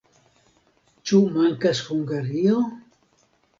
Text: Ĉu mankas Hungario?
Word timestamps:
Ĉu 1.09 1.19
mankas 1.35 1.83
Hungario? 1.91 2.65